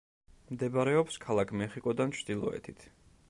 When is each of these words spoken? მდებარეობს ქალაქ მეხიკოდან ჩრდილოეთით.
მდებარეობს 0.53 1.19
ქალაქ 1.27 1.53
მეხიკოდან 1.63 2.17
ჩრდილოეთით. 2.21 2.89